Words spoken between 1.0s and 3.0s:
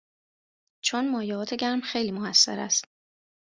مایعات گرم خیلی موثر است